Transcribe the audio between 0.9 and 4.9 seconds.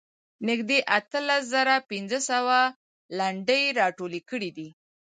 اتلس زره پنځه سوه لنډۍ راټولې کړې دي.